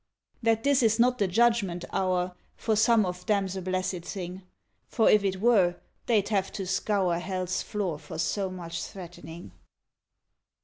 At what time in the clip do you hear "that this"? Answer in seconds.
0.41-0.81